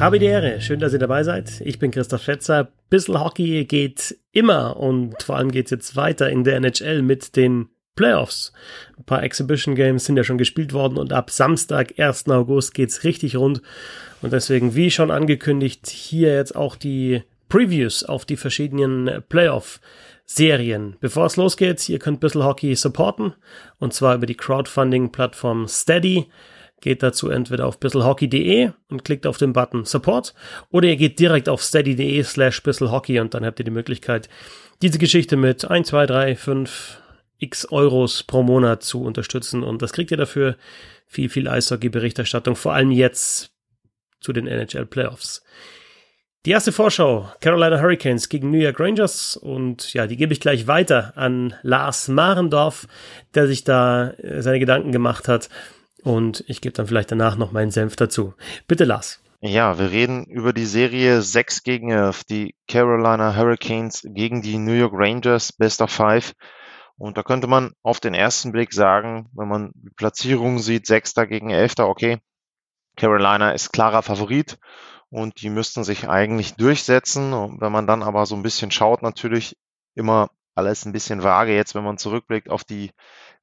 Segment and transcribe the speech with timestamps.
[0.00, 1.60] Habe die Ehre, schön, dass ihr dabei seid.
[1.60, 2.68] Ich bin Christoph Schätzer.
[2.88, 7.36] Bissl Hockey geht immer und vor allem geht es jetzt weiter in der NHL mit
[7.36, 8.54] den Playoffs.
[8.96, 12.30] Ein paar Exhibition Games sind ja schon gespielt worden und ab Samstag, 1.
[12.30, 13.60] August geht's richtig rund.
[14.22, 19.82] Und deswegen, wie schon angekündigt, hier jetzt auch die Previews auf die verschiedenen Playoff
[20.24, 20.96] Serien.
[21.00, 23.34] Bevor es losgeht, ihr könnt Bissl Hockey supporten
[23.78, 26.28] und zwar über die Crowdfunding-Plattform Steady.
[26.80, 30.34] Geht dazu entweder auf bisselhockey.de und klickt auf den Button Support
[30.70, 34.28] oder ihr geht direkt auf steady.de slash bisselhockey und dann habt ihr die Möglichkeit,
[34.80, 37.00] diese Geschichte mit 1, 2, 3, 5
[37.40, 39.62] x Euros pro Monat zu unterstützen.
[39.62, 40.56] Und das kriegt ihr dafür.
[41.06, 43.50] Viel, viel Eishockey-Berichterstattung, vor allem jetzt
[44.20, 45.42] zu den NHL Playoffs.
[46.46, 49.36] Die erste Vorschau, Carolina Hurricanes gegen New York Rangers.
[49.36, 52.86] Und ja, die gebe ich gleich weiter an Lars Marendorf,
[53.34, 55.48] der sich da äh, seine Gedanken gemacht hat
[56.04, 58.34] und ich gebe dann vielleicht danach noch meinen Senf dazu.
[58.66, 59.20] Bitte Lars.
[59.42, 64.74] Ja, wir reden über die Serie 6 gegen 11, die Carolina Hurricanes gegen die New
[64.74, 66.34] York Rangers, Best of Five.
[66.98, 71.14] Und da könnte man auf den ersten Blick sagen, wenn man die Platzierung sieht, 6.
[71.26, 71.78] gegen 11.
[71.78, 72.18] okay,
[72.96, 74.58] Carolina ist klarer Favorit
[75.08, 77.32] und die müssten sich eigentlich durchsetzen.
[77.32, 79.56] Und wenn man dann aber so ein bisschen schaut, natürlich
[79.94, 81.54] immer alles ein bisschen vage.
[81.54, 82.92] Jetzt, wenn man zurückblickt auf die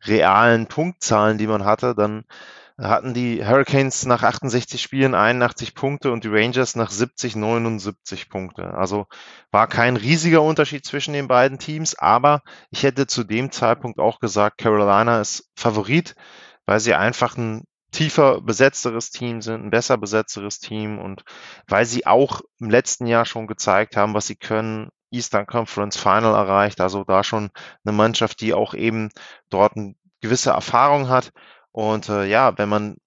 [0.05, 2.23] realen Punktzahlen, die man hatte, dann
[2.79, 8.75] hatten die Hurricanes nach 68 Spielen 81 Punkte und die Rangers nach 70 79 Punkte.
[8.75, 9.07] Also
[9.49, 14.19] war kein riesiger Unterschied zwischen den beiden Teams, aber ich hätte zu dem Zeitpunkt auch
[14.19, 16.15] gesagt, Carolina ist Favorit,
[16.67, 21.23] weil sie einfach ein tiefer besetzteres Team sind, ein besser besetzteres Team und
[21.67, 26.33] weil sie auch im letzten Jahr schon gezeigt haben, was sie können, Eastern Conference Final
[26.33, 27.49] erreicht, also da schon
[27.85, 29.09] eine Mannschaft, die auch eben
[29.49, 31.31] dort eine gewisse Erfahrung hat.
[31.71, 32.97] Und äh, ja, wenn man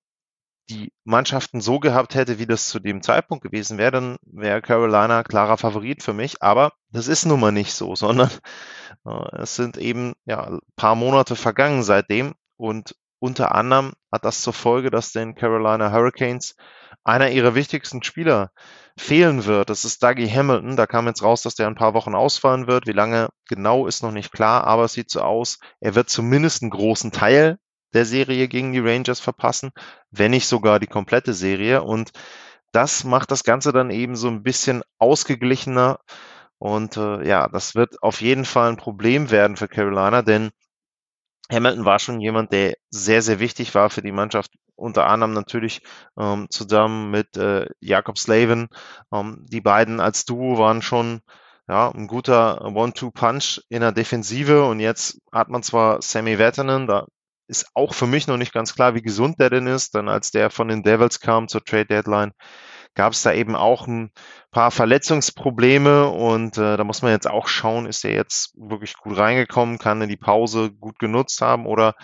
[0.70, 5.24] die Mannschaften so gehabt hätte, wie das zu dem Zeitpunkt gewesen wäre, dann wäre Carolina
[5.24, 6.42] klarer Favorit für mich.
[6.42, 8.30] Aber das ist nun mal nicht so, sondern
[9.04, 14.42] äh, es sind eben ja ein paar Monate vergangen seitdem und unter anderem hat das
[14.42, 16.56] zur Folge, dass den Carolina Hurricanes
[17.04, 18.50] einer ihrer wichtigsten Spieler
[18.96, 19.70] fehlen wird.
[19.70, 20.76] Das ist Dougie Hamilton.
[20.76, 22.86] Da kam jetzt raus, dass der ein paar Wochen ausfallen wird.
[22.86, 26.62] Wie lange genau ist noch nicht klar, aber es sieht so aus, er wird zumindest
[26.62, 27.58] einen großen Teil
[27.92, 29.70] der Serie gegen die Rangers verpassen,
[30.10, 31.82] wenn nicht sogar die komplette Serie.
[31.82, 32.10] Und
[32.72, 35.98] das macht das Ganze dann eben so ein bisschen ausgeglichener.
[36.58, 40.50] Und äh, ja, das wird auf jeden Fall ein Problem werden für Carolina, denn
[41.50, 45.82] Hamilton war schon jemand, der sehr, sehr wichtig war für die Mannschaft, unter anderem natürlich
[46.18, 48.68] ähm, zusammen mit äh, Jakob Slavin.
[49.12, 51.20] Ähm, die beiden als Duo waren schon
[51.68, 57.06] ja, ein guter One-Two-Punch in der Defensive und jetzt hat man zwar Sammy Vatanen, da
[57.46, 60.30] ist auch für mich noch nicht ganz klar, wie gesund der denn ist, dann als
[60.30, 62.32] der von den Devils kam zur Trade Deadline,
[62.94, 64.10] gab es da eben auch ein
[64.50, 69.16] paar Verletzungsprobleme und äh, da muss man jetzt auch schauen, ist er jetzt wirklich gut
[69.16, 71.94] reingekommen, kann er die Pause gut genutzt haben oder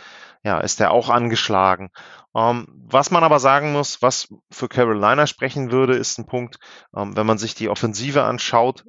[0.44, 1.90] ja, ist er auch angeschlagen.
[2.34, 6.58] Ähm, was man aber sagen muss, was für Carolina sprechen würde, ist ein Punkt,
[6.96, 8.84] ähm, wenn man sich die Offensive anschaut,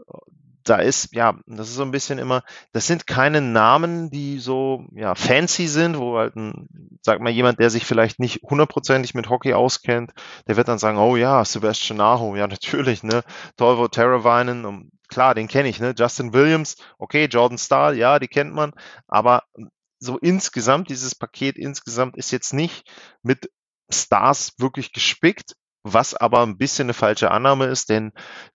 [0.70, 4.86] da ist, ja, das ist so ein bisschen immer, das sind keine Namen, die so,
[4.94, 6.68] ja, fancy sind, wo halt ein,
[7.02, 10.12] sag mal, jemand, der sich vielleicht nicht hundertprozentig mit Hockey auskennt,
[10.48, 13.24] der wird dann sagen, oh ja, Sebastian Aho, ja, natürlich, ne,
[13.58, 18.28] Tolvo Teravainen, um, klar, den kenne ich, ne, Justin Williams, okay, Jordan Stahl, ja, die
[18.28, 18.74] kennt man,
[19.08, 19.44] aber
[20.00, 22.90] so insgesamt, dieses Paket insgesamt ist jetzt nicht
[23.24, 23.50] mit
[23.90, 28.12] Stars wirklich gespickt, was aber ein bisschen eine falsche Annahme ist, denn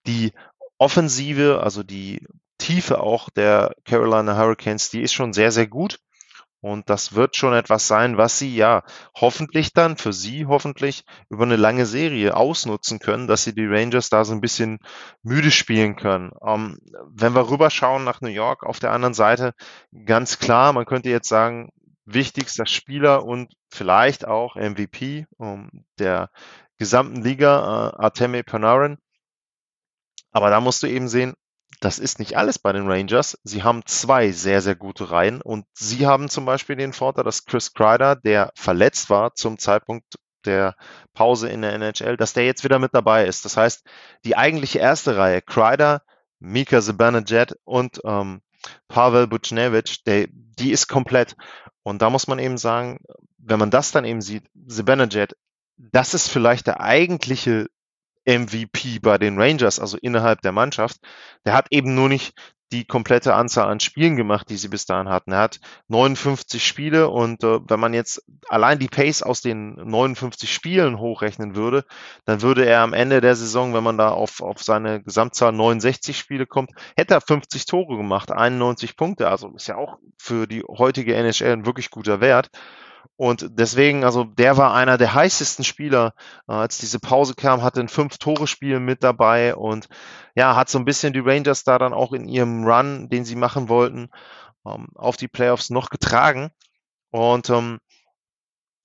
[0.06, 0.32] die
[0.82, 2.26] Offensive, also die
[2.58, 6.00] Tiefe auch der Carolina Hurricanes, die ist schon sehr, sehr gut.
[6.60, 8.82] Und das wird schon etwas sein, was sie ja
[9.14, 14.10] hoffentlich dann für sie hoffentlich über eine lange Serie ausnutzen können, dass sie die Rangers
[14.10, 14.80] da so ein bisschen
[15.22, 16.32] müde spielen können.
[16.44, 19.54] Ähm, wenn wir rüberschauen nach New York auf der anderen Seite,
[20.04, 21.70] ganz klar, man könnte jetzt sagen,
[22.06, 26.30] wichtigster Spieler und vielleicht auch MVP ähm, der
[26.76, 28.98] gesamten Liga, äh, Artemi Panarin.
[30.32, 31.34] Aber da musst du eben sehen,
[31.80, 33.38] das ist nicht alles bei den Rangers.
[33.44, 37.44] Sie haben zwei sehr, sehr gute Reihen und sie haben zum Beispiel den Vorteil, dass
[37.44, 40.76] Chris Kreider, der verletzt war zum Zeitpunkt der
[41.14, 43.44] Pause in der NHL, dass der jetzt wieder mit dabei ist.
[43.44, 43.84] Das heißt,
[44.24, 46.02] die eigentliche erste Reihe, Kreider,
[46.38, 48.42] Mika Zibanejad und ähm,
[48.88, 51.36] Pavel Buchnevich, der, die ist komplett.
[51.82, 53.00] Und da muss man eben sagen,
[53.38, 55.34] wenn man das dann eben sieht, Zibanejad,
[55.76, 57.66] das ist vielleicht der eigentliche
[58.26, 60.98] MVP bei den Rangers, also innerhalb der Mannschaft.
[61.44, 62.34] Der hat eben nur nicht
[62.72, 65.32] die komplette Anzahl an Spielen gemacht, die sie bis dahin hatten.
[65.32, 70.52] Er hat 59 Spiele und äh, wenn man jetzt allein die Pace aus den 59
[70.52, 71.84] Spielen hochrechnen würde,
[72.24, 76.18] dann würde er am Ende der Saison, wenn man da auf, auf seine Gesamtzahl 69
[76.18, 79.28] Spiele kommt, hätte er 50 Tore gemacht, 91 Punkte.
[79.28, 82.48] Also ist ja auch für die heutige NHL ein wirklich guter Wert.
[83.16, 86.14] Und deswegen, also der war einer der heißesten Spieler,
[86.48, 89.88] äh, als diese Pause kam, hatte ein Fünf-Tore-Spiel mit dabei und
[90.34, 93.36] ja, hat so ein bisschen die Rangers da dann auch in ihrem Run, den sie
[93.36, 94.08] machen wollten,
[94.66, 96.50] ähm, auf die Playoffs noch getragen.
[97.10, 97.78] Und ähm,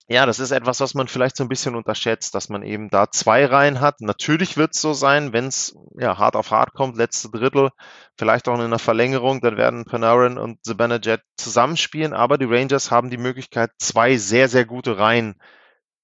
[0.09, 3.11] ja, das ist etwas, was man vielleicht so ein bisschen unterschätzt, dass man eben da
[3.11, 3.99] zwei Reihen hat.
[3.99, 7.71] Natürlich wird es so sein, wenn es ja, hart auf hart kommt, letzte Drittel,
[8.17, 13.09] vielleicht auch in einer Verlängerung, dann werden Panarin und Zibanejad zusammenspielen, aber die Rangers haben
[13.09, 15.35] die Möglichkeit, zwei sehr, sehr gute Reihen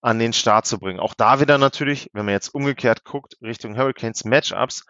[0.02, 1.00] an den Start zu bringen.
[1.00, 4.86] Auch da wieder natürlich, wenn man jetzt umgekehrt guckt, Richtung Hurricanes Matchups,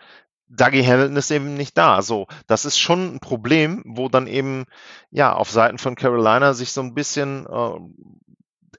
[0.48, 2.02] Dougie Hamilton ist eben nicht da.
[2.02, 4.66] So, das ist schon ein Problem, wo dann eben
[5.10, 7.80] ja auf Seiten von Carolina sich so ein bisschen äh,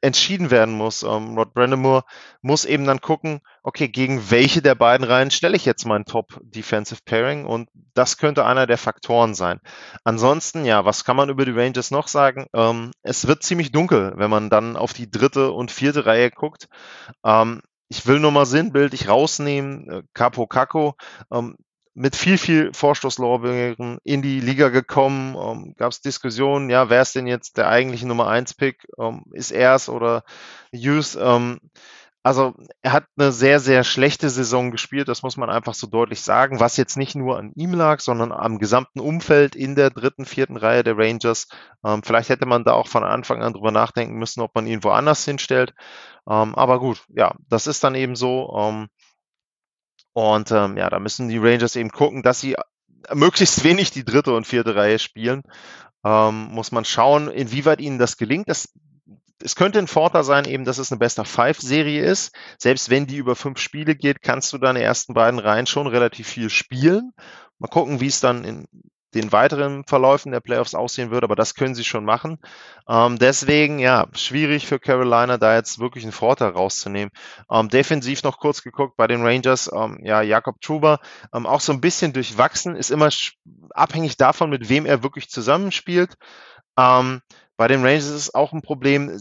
[0.05, 1.03] entschieden werden muss.
[1.03, 2.05] Ähm, Rod Brandamore
[2.43, 6.39] muss eben dann gucken, okay, gegen welche der beiden Reihen stelle ich jetzt mein Top
[6.43, 9.61] Defensive Pairing und das könnte einer der Faktoren sein.
[10.05, 12.47] Ansonsten, ja, was kann man über die Rangers noch sagen?
[12.55, 16.69] Ähm, es wird ziemlich dunkel, wenn man dann auf die dritte und vierte Reihe guckt.
[17.25, 20.97] Ähm, ich will nur mal sinnbildlich rausnehmen, äh, Capo Caco,
[21.33, 21.57] ähm,
[21.95, 25.37] mit viel, viel Vorstoßlorbeeren in die Liga gekommen.
[25.37, 28.87] Ähm, Gab es Diskussionen, ja, wer ist denn jetzt der eigentliche Nummer 1 Pick?
[28.99, 30.25] Ähm, ist es oder
[30.73, 31.17] Hughes?
[31.17, 31.61] Ähm,
[32.25, 36.23] also er hat eine sehr, sehr schlechte Saison gespielt, das muss man einfach so deutlich
[36.23, 40.25] sagen, was jetzt nicht nur an ihm lag, sondern am gesamten Umfeld in der dritten,
[40.25, 41.49] vierten Reihe der Rangers.
[41.85, 44.83] Ähm, vielleicht hätte man da auch von Anfang an drüber nachdenken müssen, ob man ihn
[44.83, 45.75] woanders hinstellt.
[46.27, 48.57] Ähm, aber gut, ja, das ist dann eben so.
[48.59, 48.89] Ähm,
[50.15, 52.57] und ähm, ja, da müssen die Rangers eben gucken, dass sie
[53.13, 55.43] möglichst wenig die dritte und vierte Reihe spielen.
[56.05, 58.49] Ähm, muss man schauen, inwieweit ihnen das gelingt.
[58.49, 58.73] Das,
[59.43, 62.33] es könnte ein Vorteil sein, eben, dass es eine Best of Five Serie ist.
[62.59, 66.29] Selbst wenn die über fünf Spiele geht, kannst du deine ersten beiden Reihen schon relativ
[66.29, 67.13] viel spielen.
[67.59, 68.67] Mal gucken, wie es dann in
[69.15, 72.39] den weiteren Verläufen der Playoffs aussehen wird, aber das können sie schon machen.
[72.89, 77.11] Ähm, deswegen, ja, schwierig für Carolina, da jetzt wirklich einen Vorteil rauszunehmen.
[77.51, 81.01] Ähm, defensiv noch kurz geguckt bei den Rangers, ähm, ja, Jakob Truber,
[81.33, 83.09] ähm, auch so ein bisschen durchwachsen, ist immer
[83.71, 86.15] abhängig davon, mit wem er wirklich zusammenspielt.
[86.79, 87.23] Ähm,
[87.57, 89.17] bei den Rangers ist es auch ein Problem,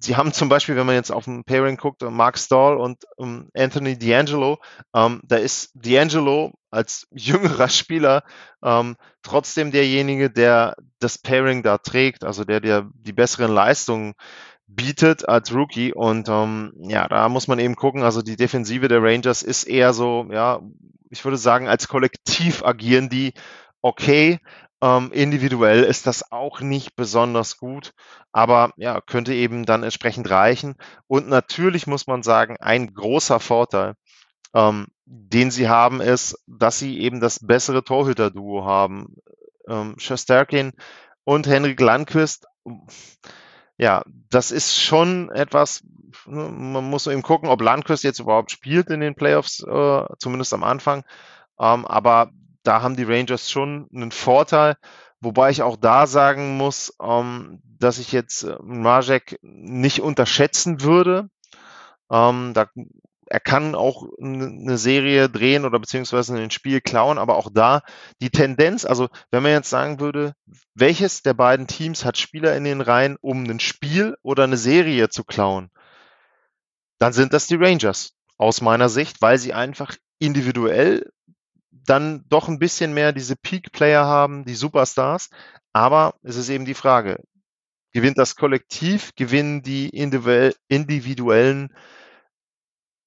[0.00, 3.04] sie haben zum Beispiel, wenn man jetzt auf ein Pairing guckt, äh, Mark Stahl und
[3.16, 4.58] um, ähm, Anthony D'Angelo,
[4.94, 8.22] ähm, da ist D'Angelo als jüngerer Spieler
[8.62, 14.14] ähm, trotzdem derjenige, der das Pairing da trägt, also der, der die besseren Leistungen
[14.66, 15.92] bietet als Rookie.
[15.92, 19.92] Und ähm, ja, da muss man eben gucken, also die Defensive der Rangers ist eher
[19.92, 20.60] so, ja,
[21.10, 23.32] ich würde sagen, als Kollektiv agieren die
[23.86, 24.40] okay,
[24.82, 27.92] ähm, individuell ist das auch nicht besonders gut,
[28.32, 30.74] aber ja, könnte eben dann entsprechend reichen.
[31.06, 33.94] Und natürlich muss man sagen, ein großer Vorteil,
[34.54, 39.16] ähm, den sie haben, ist, dass sie eben das bessere Torhüter-Duo haben.
[39.68, 40.72] Ähm, Shesterkin
[41.24, 42.46] und Henrik Landquist.
[43.78, 45.82] Ja, das ist schon etwas,
[46.26, 50.52] ne, man muss eben gucken, ob Landquist jetzt überhaupt spielt in den Playoffs, äh, zumindest
[50.54, 51.04] am Anfang.
[51.58, 52.30] Ähm, aber
[52.66, 54.76] da haben die Rangers schon einen Vorteil.
[55.20, 58.56] Wobei ich auch da sagen muss, ähm, dass ich jetzt äh,
[59.42, 61.28] nicht unterschätzen würde.
[62.10, 62.66] Ähm, da,
[63.28, 67.82] er kann auch eine Serie drehen oder beziehungsweise ein Spiel klauen, aber auch da
[68.20, 70.34] die Tendenz, also wenn man jetzt sagen würde,
[70.74, 75.08] welches der beiden Teams hat Spieler in den Reihen, um ein Spiel oder eine Serie
[75.08, 75.70] zu klauen,
[76.98, 81.10] dann sind das die Rangers aus meiner Sicht, weil sie einfach individuell
[81.86, 85.30] dann doch ein bisschen mehr diese Peak-Player haben, die Superstars.
[85.72, 87.22] Aber es ist eben die Frage,
[87.92, 91.74] gewinnt das Kollektiv, gewinnen die individuellen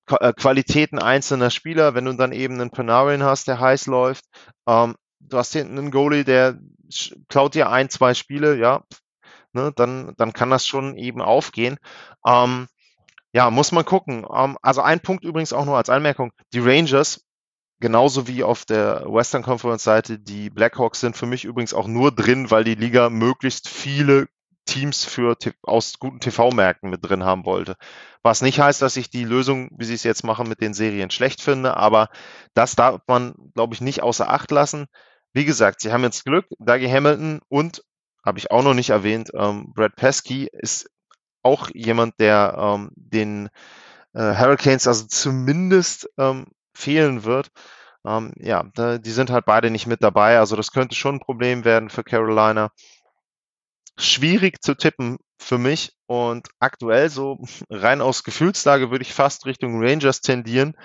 [0.08, 4.26] äh, Qualitäten einzelner Spieler, wenn du dann eben einen Panarin hast, der heiß läuft,
[4.68, 6.58] ähm, du hast hinten einen Goalie, der
[7.28, 8.84] klaut dir ein, zwei Spiele, ja,
[9.54, 11.78] ne, dann, dann kann das schon eben aufgehen.
[12.26, 12.68] Ähm,
[13.34, 14.26] ja, muss man gucken.
[14.34, 16.32] Ähm, also ein Punkt übrigens auch nur als Anmerkung.
[16.54, 17.26] Die Rangers
[17.82, 20.20] Genauso wie auf der Western Conference Seite.
[20.20, 24.28] Die Blackhawks sind für mich übrigens auch nur drin, weil die Liga möglichst viele
[24.66, 27.76] Teams für aus guten TV-Märkten mit drin haben wollte.
[28.22, 31.10] Was nicht heißt, dass ich die Lösung, wie sie es jetzt machen, mit den Serien
[31.10, 32.10] schlecht finde, aber
[32.54, 34.86] das darf man, glaube ich, nicht außer Acht lassen.
[35.34, 36.46] Wie gesagt, sie haben jetzt Glück.
[36.60, 37.84] Dougie Hamilton und,
[38.24, 40.90] habe ich auch noch nicht erwähnt, ähm, Brad Pesky ist
[41.42, 43.50] auch jemand, der ähm, den
[44.14, 46.46] äh, Hurricanes also zumindest ähm,
[46.80, 47.50] fehlen wird.
[48.06, 48.64] Ähm, ja,
[48.98, 50.40] die sind halt beide nicht mit dabei.
[50.40, 52.72] Also das könnte schon ein Problem werden für Carolina.
[53.98, 59.84] Schwierig zu tippen für mich und aktuell so rein aus Gefühlslage würde ich fast Richtung
[59.84, 60.76] Rangers tendieren.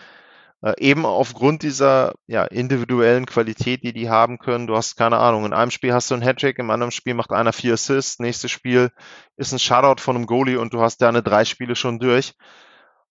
[0.62, 4.66] Äh, eben aufgrund dieser ja, individuellen Qualität, die die haben können.
[4.66, 7.32] Du hast keine Ahnung, in einem Spiel hast du einen Hattrick, im anderen Spiel macht
[7.32, 8.90] einer vier Assists, nächstes Spiel
[9.36, 12.34] ist ein Shutout von einem Goalie und du hast deine drei Spiele schon durch.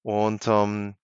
[0.02, 0.96] Und ähm,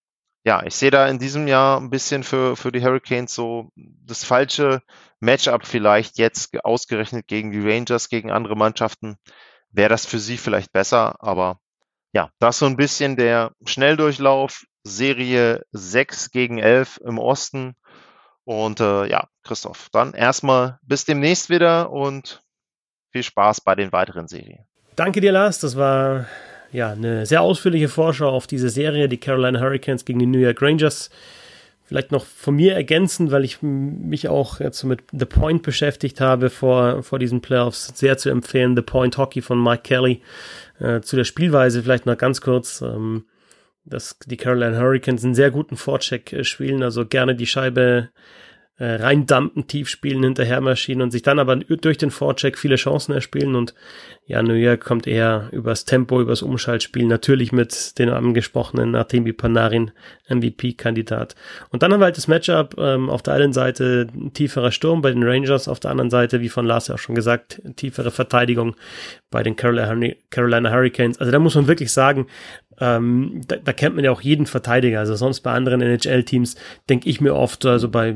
[0.44, 4.24] ja, ich sehe da in diesem Jahr ein bisschen für, für die Hurricanes so das
[4.24, 4.82] falsche
[5.20, 9.18] Matchup vielleicht jetzt ausgerechnet gegen die Rangers, gegen andere Mannschaften.
[9.72, 11.60] Wäre das für sie vielleicht besser, aber
[12.14, 17.76] ja, das so ein bisschen der Schnelldurchlauf, Serie 6 gegen 11 im Osten.
[18.46, 22.42] Und äh, ja, Christoph, dann erstmal bis demnächst wieder und
[23.12, 24.66] viel Spaß bei den weiteren Serien.
[24.96, 25.60] Danke dir, Lars.
[25.60, 26.26] Das war
[26.72, 30.62] ja eine sehr ausführliche Vorschau auf diese Serie, die Carolina Hurricanes gegen die New York
[30.62, 31.10] Rangers.
[31.86, 36.52] Vielleicht noch von mir ergänzen, weil ich mich auch jetzt mit The Point beschäftigt habe
[36.52, 37.92] vor, vor diesen Playoffs.
[37.96, 40.22] Sehr zu empfehlen, The Point Hockey von Mike Kelly.
[40.80, 42.82] Äh, zu der Spielweise vielleicht noch ganz kurz.
[42.82, 43.26] Ähm,
[43.90, 48.10] dass die Carolina Hurricanes einen sehr guten Vorcheck äh, spielen, also gerne die Scheibe
[48.80, 53.56] äh, reindampen, tief spielen, hinterhermaschinen und sich dann aber durch den Vorcheck viele Chancen erspielen.
[53.56, 53.74] Und
[54.26, 59.92] ja, New York kommt eher übers Tempo, übers Umschaltspiel, natürlich mit den angesprochenen Artemi Panarin,
[60.30, 61.36] MVP-Kandidat.
[61.72, 65.02] Und dann haben wir halt das Matchup ähm, auf der einen Seite ein tieferer Sturm
[65.02, 68.12] bei den Rangers, auf der anderen Seite, wie von Lars ja auch schon gesagt, tiefere
[68.12, 68.76] Verteidigung
[69.30, 71.20] bei den Carolina, Carolina Hurricanes.
[71.20, 72.28] Also da muss man wirklich sagen,
[72.80, 75.00] ähm, da, da kennt man ja auch jeden Verteidiger.
[75.00, 76.56] Also sonst bei anderen NHL-Teams
[76.90, 78.16] denke ich mir oft, also bei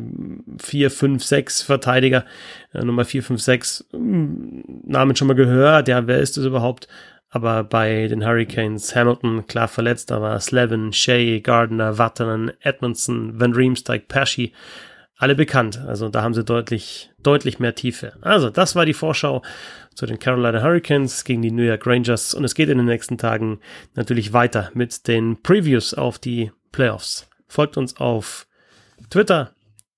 [0.57, 2.25] vier, fünf, sechs Verteidiger,
[2.73, 6.87] äh, Nummer vier, fünf, sechs, hm, Namen schon mal gehört, ja, wer ist das überhaupt?
[7.29, 14.07] Aber bei den Hurricanes Hamilton klar verletzt, war Slevin, Shea, Gardner, Vatanen, Edmondson, Van Riemsdyk,
[14.07, 14.53] Pesci,
[15.15, 15.79] alle bekannt.
[15.79, 18.13] Also da haben sie deutlich, deutlich mehr Tiefe.
[18.21, 19.41] Also das war die Vorschau
[19.93, 23.17] zu den Carolina Hurricanes gegen die New York Rangers und es geht in den nächsten
[23.17, 23.59] Tagen
[23.93, 27.29] natürlich weiter mit den Previews auf die Playoffs.
[27.47, 28.47] Folgt uns auf
[29.09, 29.53] Twitter,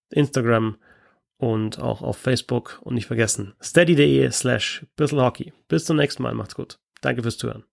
[0.10, 0.78] Instagram
[1.38, 5.54] und auch auf Facebook und nicht vergessen steady.de slash bisselhockey.
[5.68, 6.80] Bis zum nächsten Mal, macht's gut.
[7.02, 7.66] Danke fürs Zuhören.